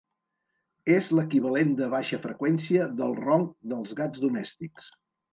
[0.93, 4.89] És l'equivalent de baixa freqüència del ronc dels gats domèstics.